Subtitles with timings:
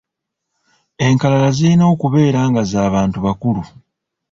[1.05, 3.63] Enkalala zirina okubeera nga za bantu bakulu.